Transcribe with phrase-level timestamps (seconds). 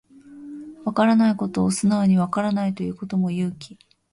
[0.83, 3.77] わからないことを素直にわからないと言うことも勇気